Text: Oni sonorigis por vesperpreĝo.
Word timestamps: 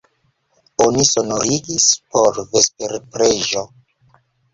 Oni 0.85 1.03
sonorigis 1.09 1.85
por 2.15 2.39
vesperpreĝo. 2.55 3.63